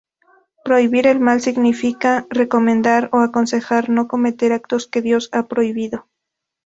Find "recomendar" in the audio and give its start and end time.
2.31-3.09